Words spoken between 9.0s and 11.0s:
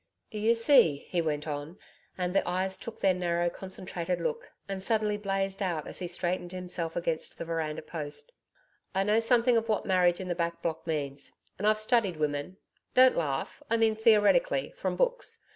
know something of what marriage in the back block